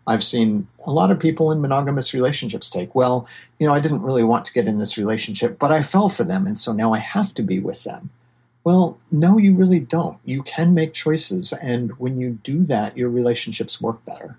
[0.09, 2.95] I've seen a lot of people in monogamous relationships take.
[2.95, 6.09] Well, you know, I didn't really want to get in this relationship, but I fell
[6.09, 8.11] for them, and so now I have to be with them.
[8.65, 10.19] Well, no, you really don't.
[10.25, 14.37] You can make choices, and when you do that, your relationships work better.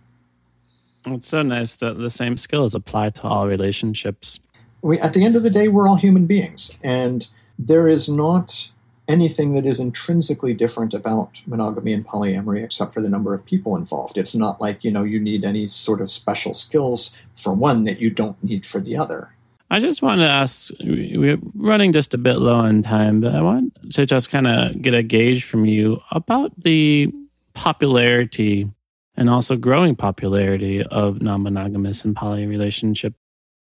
[1.07, 4.39] It's so nice that the same skills apply to all relationships.
[4.81, 8.69] We, at the end of the day, we're all human beings, and there is not
[9.09, 13.75] anything that is intrinsically different about monogamy and polyamory except for the number of people
[13.75, 14.17] involved.
[14.17, 17.99] It's not like, you know, you need any sort of special skills for one that
[17.99, 19.33] you don't need for the other.
[19.71, 23.41] I just want to ask we're running just a bit low on time, but I
[23.41, 27.11] want to just kind of get a gauge from you about the
[27.53, 28.71] popularity
[29.15, 33.13] and also growing popularity of non monogamous and poly relationship.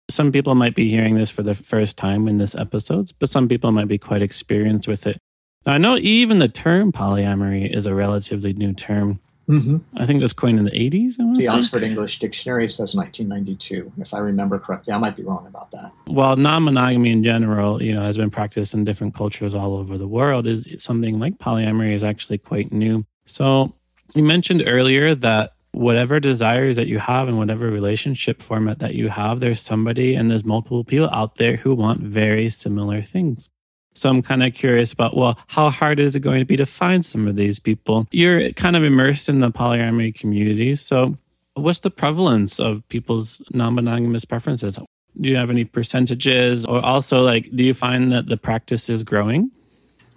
[0.09, 3.47] Some people might be hearing this for the first time in this episode, but some
[3.47, 5.17] people might be quite experienced with it.
[5.65, 9.19] Now, I know even the term polyamory is a relatively new term.
[9.47, 9.77] Mm-hmm.
[9.97, 11.17] I think it was coined in the 80s.
[11.17, 11.47] the say.
[11.47, 14.93] Oxford English Dictionary says 1992, if I remember correctly.
[14.93, 15.91] I might be wrong about that.
[16.07, 20.07] Well, non-monogamy in general, you know, has been practiced in different cultures all over the
[20.07, 20.47] world.
[20.47, 23.05] Is something like polyamory is actually quite new.
[23.25, 23.73] So
[24.15, 29.09] you mentioned earlier that whatever desires that you have and whatever relationship format that you
[29.09, 33.49] have, there's somebody and there's multiple people out there who want very similar things.
[33.95, 36.65] So I'm kind of curious about, well, how hard is it going to be to
[36.65, 38.07] find some of these people?
[38.11, 40.75] You're kind of immersed in the polyamory community.
[40.75, 41.17] So
[41.53, 44.77] what's the prevalence of people's non-monogamous preferences?
[45.19, 49.01] Do you have any percentages or also like, do you find that the practice is
[49.03, 49.49] growing?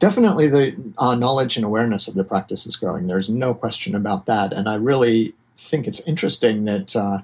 [0.01, 3.07] Definitely the uh, knowledge and awareness of the practice is growing.
[3.07, 4.53] There's no question about that.
[4.53, 7.19] And I really think it's interesting that, uh,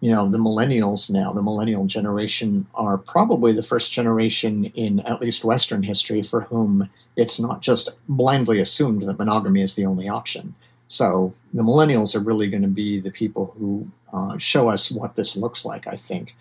[0.00, 5.20] you know, the millennials now, the millennial generation, are probably the first generation in at
[5.20, 10.08] least Western history for whom it's not just blindly assumed that monogamy is the only
[10.08, 10.54] option.
[10.88, 15.14] So the millennials are really going to be the people who uh, show us what
[15.16, 16.36] this looks like, I think.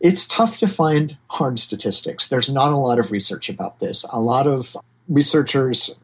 [0.00, 2.28] It's tough to find hard statistics.
[2.28, 4.04] There's not a lot of research about this.
[4.12, 4.76] A lot of
[5.08, 5.98] researchers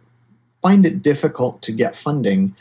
[0.63, 2.55] find it difficult to get funding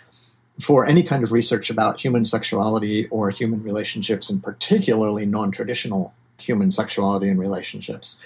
[0.59, 6.13] for any kind of research about human sexuality or human relationships, and particularly non traditional
[6.37, 8.21] human sexuality and relationships.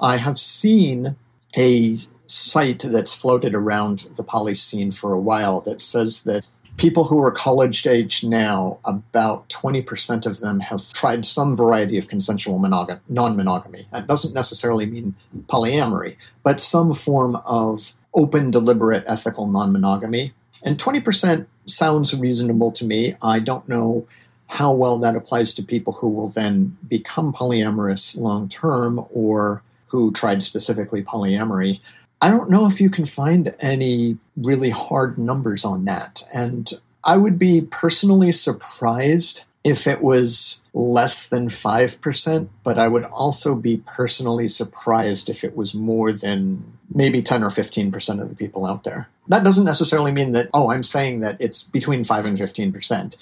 [0.00, 1.16] I have seen
[1.56, 1.96] a
[2.26, 6.44] site that's floated around the poly scene for a while that says that
[6.76, 12.08] people who are college age now, about 20% of them have tried some variety of
[12.08, 13.86] consensual monogam- non monogamy.
[13.92, 15.14] That doesn't necessarily mean
[15.46, 20.32] polyamory, but some form of open, deliberate, ethical non monogamy.
[20.64, 23.16] And 20% sounds reasonable to me.
[23.22, 24.06] I don't know
[24.48, 30.12] how well that applies to people who will then become polyamorous long term or who
[30.12, 31.80] tried specifically polyamory.
[32.20, 36.22] I don't know if you can find any really hard numbers on that.
[36.34, 36.70] And
[37.04, 43.54] I would be personally surprised if it was less than 5%, but I would also
[43.54, 48.66] be personally surprised if it was more than maybe 10 or 15% of the people
[48.66, 49.08] out there.
[49.28, 53.16] That doesn't necessarily mean that, oh, I'm saying that it's between 5 and 15%.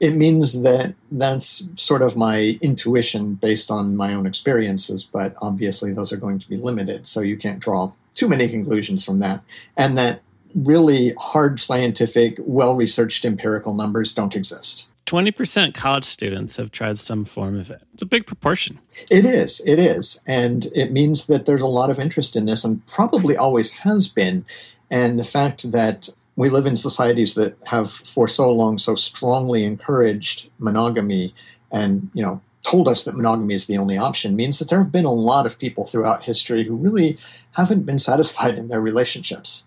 [0.00, 5.92] It means that that's sort of my intuition based on my own experiences, but obviously
[5.92, 9.42] those are going to be limited, so you can't draw too many conclusions from that.
[9.76, 10.22] And that
[10.54, 14.88] really hard scientific, well researched empirical numbers don't exist.
[15.10, 17.82] 20% college students have tried some form of it.
[17.92, 18.78] It's a big proportion.
[19.10, 19.60] It is.
[19.66, 20.20] It is.
[20.24, 24.06] And it means that there's a lot of interest in this and probably always has
[24.06, 24.44] been.
[24.88, 29.64] And the fact that we live in societies that have for so long so strongly
[29.64, 31.34] encouraged monogamy
[31.72, 34.92] and, you know, told us that monogamy is the only option means that there have
[34.92, 37.18] been a lot of people throughout history who really
[37.56, 39.66] haven't been satisfied in their relationships.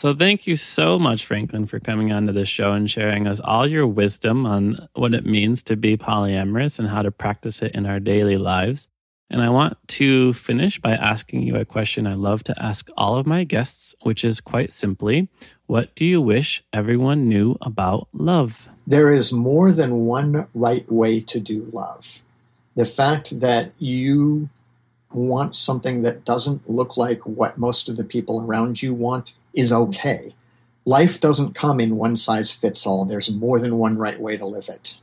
[0.00, 3.66] So, thank you so much, Franklin, for coming onto the show and sharing us all
[3.66, 7.84] your wisdom on what it means to be polyamorous and how to practice it in
[7.84, 8.88] our daily lives.
[9.28, 13.18] And I want to finish by asking you a question I love to ask all
[13.18, 15.28] of my guests, which is quite simply
[15.66, 18.70] What do you wish everyone knew about love?
[18.86, 22.22] There is more than one right way to do love.
[22.74, 24.48] The fact that you
[25.12, 29.72] want something that doesn't look like what most of the people around you want is
[29.72, 30.34] okay.
[30.84, 33.04] Life doesn't come in one size fits all.
[33.04, 34.98] There's more than one right way to live it.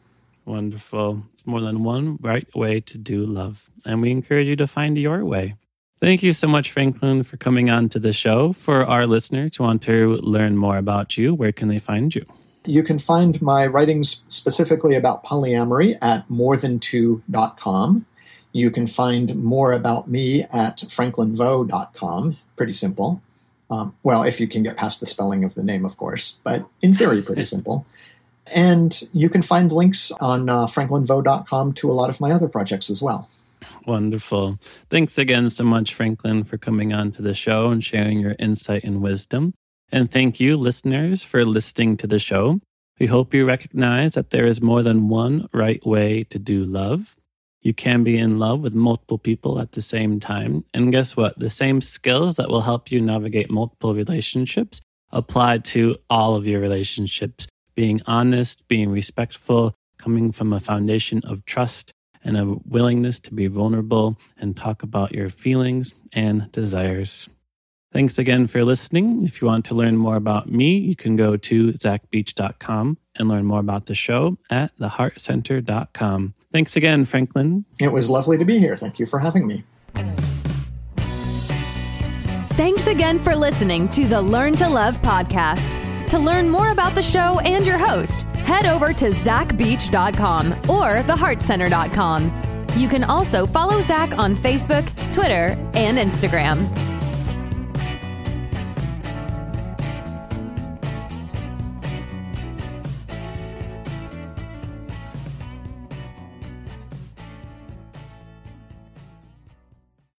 [0.45, 1.23] Wonderful.
[1.33, 3.69] It's more than one right way to do love.
[3.85, 5.55] And we encourage you to find your way.
[5.99, 8.53] Thank you so much, Franklin, for coming on to the show.
[8.53, 12.25] For our listeners who want to learn more about you, where can they find you?
[12.65, 18.05] You can find my writings specifically about polyamory at morethan2.com.
[18.51, 22.37] You can find more about me at franklinveaux.com.
[22.55, 23.21] Pretty simple.
[23.69, 26.65] Um, well, if you can get past the spelling of the name, of course, but
[26.81, 27.85] in theory, pretty simple.
[28.53, 32.89] And you can find links on uh, franklinveaux.com to a lot of my other projects
[32.89, 33.29] as well.
[33.85, 34.57] Wonderful.
[34.89, 38.85] Thanks again so much, Franklin, for coming on to the show and sharing your insight
[38.85, 39.53] and wisdom.
[39.91, 42.61] And thank you, listeners, for listening to the show.
[42.99, 47.16] We hope you recognize that there is more than one right way to do love.
[47.61, 50.63] You can be in love with multiple people at the same time.
[50.73, 51.37] And guess what?
[51.39, 54.81] The same skills that will help you navigate multiple relationships
[55.11, 57.47] apply to all of your relationships.
[57.75, 61.91] Being honest, being respectful, coming from a foundation of trust
[62.23, 67.29] and a willingness to be vulnerable and talk about your feelings and desires.
[67.93, 69.23] Thanks again for listening.
[69.23, 73.45] If you want to learn more about me, you can go to zachbeach.com and learn
[73.45, 76.33] more about the show at theheartcenter.com.
[76.51, 77.65] Thanks again, Franklin.
[77.79, 78.75] It was lovely to be here.
[78.75, 79.63] Thank you for having me.
[82.51, 86.07] Thanks again for listening to the Learn to Love podcast.
[86.09, 92.67] To learn more about the show and your host, head over to zachbeach.com or theheartcenter.com.
[92.77, 96.65] You can also follow Zach on Facebook, Twitter, and Instagram.